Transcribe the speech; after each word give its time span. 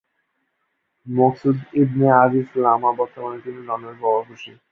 মকসুদ 1.07 1.57
ইবনে 1.81 2.07
আজিজ 2.21 2.47
লামা 2.63 2.91
বর্তমানে 2.99 3.37
তিনি 3.45 3.59
লন্ডন 3.67 3.93
প্রবাসী। 4.01 4.51